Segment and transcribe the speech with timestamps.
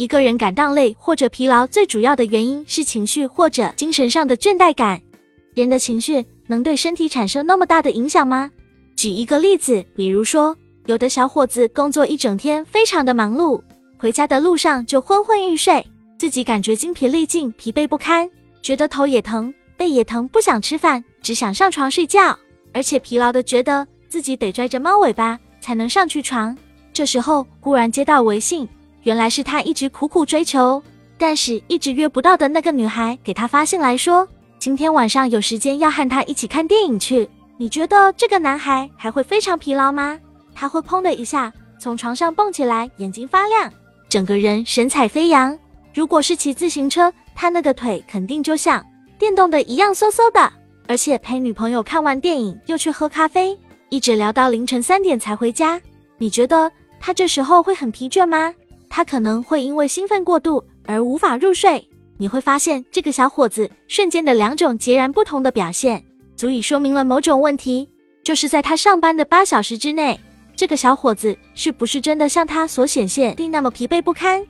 [0.00, 4.98] 一个人感到累或者疲劳，最主要的原因是情绪或者精神上的倦怠感。
[5.52, 8.50] 人的情绪能对身体产生那么大的影响吗？
[8.96, 13.60] 举一个例子，比如说，有的小伙子工作一整天，非常的忙碌，
[13.98, 15.86] 回家的路上就昏昏欲睡，
[16.18, 18.26] 自己感觉精疲力尽、疲惫不堪，
[18.62, 22.34] 觉得头也疼、背也疼，不想吃饭，只想上床睡觉，
[22.72, 26.56] 而且疲劳的觉得自己得拽着猫尾巴才能上去床。
[26.90, 28.66] 这时候忽然接到微信。
[29.02, 30.82] 原来是他一直苦苦追求，
[31.16, 34.26] 但是一直约不到的那个女孩给他发信来说，
[34.58, 37.28] 今天晚上有时间要和他一起看电影去。
[37.56, 40.18] 你觉得这个男孩还会非常疲劳吗？
[40.54, 43.72] 他会砰的一下从床上蹦起来，眼睛发亮，
[44.08, 45.58] 整个人神采飞扬。
[45.94, 48.84] 如果是骑自行车，他那个腿肯定就像
[49.18, 50.52] 电动的一样嗖嗖的。
[50.86, 53.56] 而且陪女朋友看完电影又去喝咖啡，
[53.88, 55.80] 一直聊到凌晨三点才回家。
[56.18, 58.52] 你觉得他这时候会很疲倦吗？
[58.90, 61.88] 他可能会因为兴奋过度而无法入睡。
[62.18, 66.04] 你会发现，这个小伙子瞬间的两种截然不同的表现，
[66.36, 67.88] 足以说明了某种问题，
[68.22, 70.20] 就是在他上班的八小时之内，
[70.54, 74.44] 这个小伙子是不是真的像他所显现的那么疲惫不堪？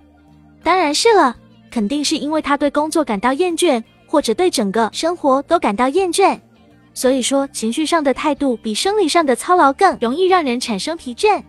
[0.64, 1.36] 当然是了，
[1.70, 6.36] 肯定是因为他对工作感到厌倦，或者对整个生活都感到厌倦。
[6.92, 11.40] 所以说，情绪上的态度比生理上的操劳更容易让人产生疲倦。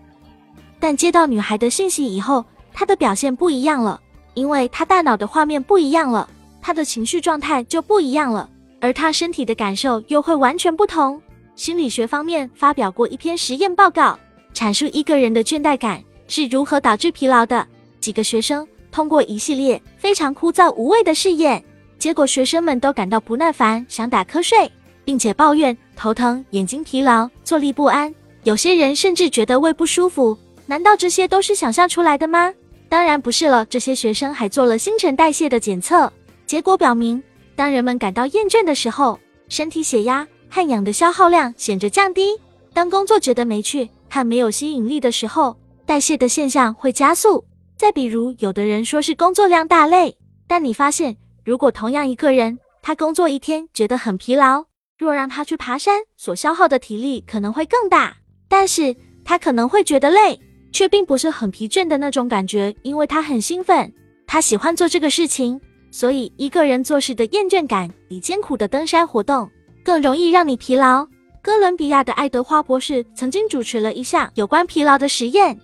[0.80, 4.00] 但接到女孩的信息以后，他的表现不一样了，
[4.34, 6.30] 因为他大脑的画面不一样了，
[6.62, 11.22] 他的情绪状态就不一样了，而他身体的感受又会完全不同。
[11.56, 14.18] 心理学方面发表过一篇实验报告，
[14.54, 17.68] 阐述一个人的倦怠感是如何导致疲劳的。
[18.00, 21.64] 几个学生通过一系列非常枯燥无味的试验，
[22.00, 24.72] 结果学生们都感到不耐烦，想打瞌睡，
[25.06, 28.12] 并且抱怨头疼、眼睛疲劳、坐立不安，
[28.44, 30.36] 有些人甚至觉得胃不舒服。
[30.66, 32.52] 难道这些都是想象出来的吗？
[32.92, 36.12] 当然不是了，这些学生还做了新陈代谢的检测，
[36.46, 37.24] 结果表明，
[37.56, 42.36] 当人们感到厌倦的时候，身体血压和氧的消耗量显着降低；
[42.74, 47.46] 当工作觉得没趣和没有吸引力的时候，代谢的现象会加速。
[47.78, 51.16] 再比如，有的人说是工作量大累，但你发现，
[51.46, 54.66] 如果同样一个人，他工作一天觉得很疲劳，
[54.98, 58.18] 若让他去爬山，所消耗的体力可能会更大，
[58.50, 58.94] 但是
[59.24, 60.38] 他可能会觉得累。
[60.72, 63.92] 却并不是很疲倦的那种感觉，因为他很兴奋，
[64.26, 65.60] 他喜欢做这个事情，
[65.92, 69.50] 所以一个人做事的厌倦感比艰苦的登山活动
[69.84, 71.08] 更容易让你疲劳。
[71.42, 75.60] 哥伦比亚的爱德华博士曾经主持了一项有关疲劳的实验，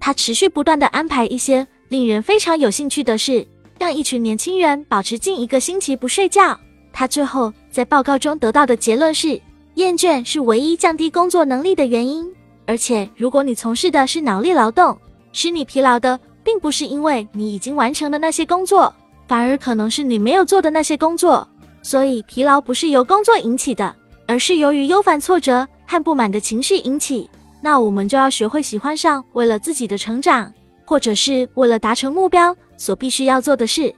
[0.00, 3.46] 他持续不断的安排一些令人非常有兴趣的事，
[3.78, 6.58] 让一群年轻人保持近一个星期不睡觉。
[6.92, 9.40] 他最后在报告中得到的结论是，
[9.74, 12.30] 厌倦是唯一降低工作能力的原因。
[12.66, 14.96] 而且，如果你从事的是脑力劳动，
[15.32, 18.92] 使你疲劳的，并不是因为你已经完成的那些工作，
[19.28, 21.46] 反而可能是你没有做的那些工作。
[21.82, 23.94] 所以，疲劳不是由工作引起的，
[24.26, 27.28] 而是由于忧烦、挫折和不满的情绪引起。
[27.60, 30.52] 那我们就要学会喜欢上为了自己的成长，
[30.86, 33.94] 或者是为了达成目标所必须要做的事。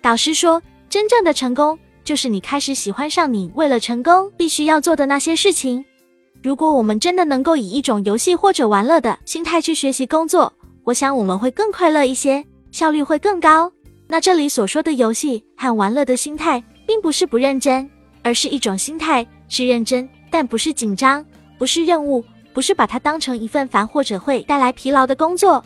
[0.00, 5.84] 导师说，真正的成功就是你开始喜欢上你为了成功必须要做的那些事情。
[6.42, 10.52] 如果我们真的能够以一种游戏或者玩乐的心态去学习工作，
[10.84, 13.70] 我想我们会更快乐一些，效率会更高。
[14.06, 17.90] 那这里所说的游戏和玩乐的心态，并不是不认真，
[18.22, 21.24] 而是一种心态，是认真，但不是紧张，
[21.58, 22.24] 不是任务，
[22.54, 25.62] 不是把它当成一份烦或者会带来疲劳的工作。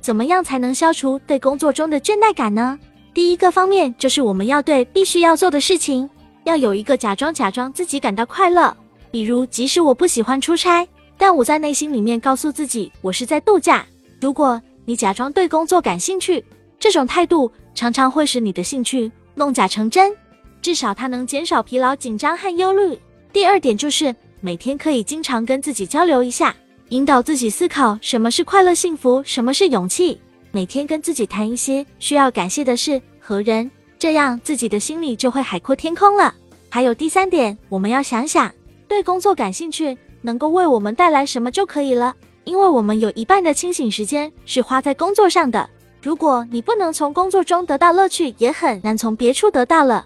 [0.00, 2.78] 怎么样才能消除对工作中的倦怠感呢？
[3.14, 6.08] 第一个方面就是我们要对必须要做的事情，
[6.44, 8.76] 要有一个假装假装自己感到快乐。
[9.12, 13.86] 比如，即使我不喜欢出差，但我在内心里面告诉自己，我是在度假。
[14.20, 16.42] 如果你假装对工作感兴趣，
[16.80, 20.16] 这种态度常常会使你的兴趣弄假成真，
[20.62, 22.98] 至少它能减少疲劳、紧张和忧虑。
[23.34, 26.56] 第二点就是每天可以经常跟自己交流一下，
[26.88, 30.18] 引导自己思考什么是快乐、幸福，什么是勇气。
[30.50, 36.34] 每天跟自己谈一些需要感谢的事和人，这样自己的心里就会海阔天空了。
[36.70, 38.50] 还有第三点，我们要想想。
[38.92, 42.14] 对工作感兴趣，能够为我们带来什么就可以了。
[42.44, 45.66] 因为我们有一半的清醒时间是花在工作上的。
[46.02, 50.04] 如果你不能从工作中得到乐趣，也很难从别处得到了。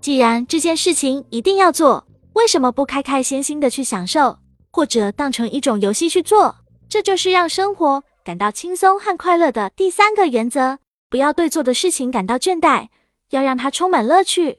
[0.00, 4.36] 既然这件事情一定要做，为什么不开开心心的去享受，
[4.72, 6.56] 或者当成一种游戏去做？
[6.88, 10.80] 这就是让生活感到轻松和快乐的第三个原则。
[11.08, 12.88] 不要对做的事情感到倦怠，
[13.30, 14.58] 要让它充满乐趣。